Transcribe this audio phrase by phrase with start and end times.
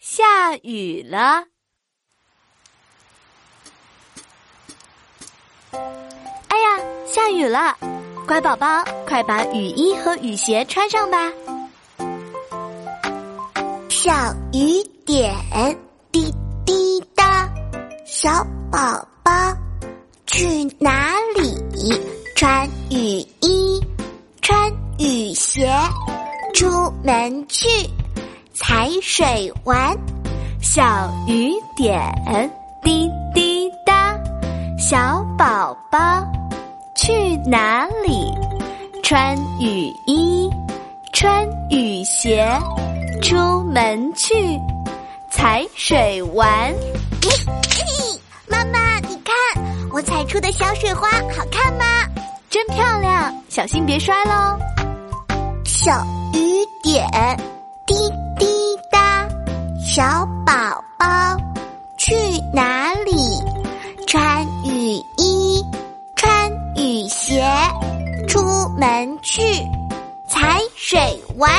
[0.00, 1.44] 下雨了。
[5.72, 7.76] 哎呀，下雨了！
[8.26, 11.30] 乖宝宝，快把雨衣和雨鞋穿上吧。
[13.90, 14.10] 小
[14.54, 15.34] 雨点
[16.10, 16.32] 滴
[16.64, 17.46] 滴答，
[18.06, 18.42] 小
[18.72, 19.30] 宝宝
[20.24, 21.54] 去哪里？
[22.34, 23.78] 穿雨衣，
[24.40, 25.70] 穿雨鞋，
[26.54, 27.68] 出门去
[28.62, 29.96] 踩水玩。
[30.60, 31.98] 小雨点
[32.82, 34.14] 滴滴答，
[34.78, 36.22] 小宝宝
[36.94, 38.30] 去哪里？
[39.02, 40.50] 穿雨衣，
[41.14, 42.46] 穿雨鞋，
[43.22, 44.34] 出门去
[45.30, 46.72] 踩水玩。
[48.46, 49.34] 妈妈，你看
[49.90, 51.84] 我踩出的小水花好看吗？
[52.50, 54.58] 真漂亮，小心别摔喽！
[55.64, 56.04] 小
[56.34, 57.08] 雨点
[57.86, 57.94] 滴，
[59.92, 60.52] 小宝
[60.96, 61.36] 宝
[61.96, 62.14] 去
[62.54, 63.12] 哪里？
[64.06, 65.66] 穿雨衣，
[66.14, 67.42] 穿雨鞋，
[68.28, 68.40] 出
[68.78, 69.42] 门去
[70.28, 70.96] 踩水
[71.36, 71.50] 玩。